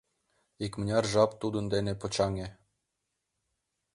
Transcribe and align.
Икмыняр 0.65 1.05
жап 1.13 1.31
тудын 1.41 1.65
дене 1.73 1.93
почаҥе. 2.01 2.47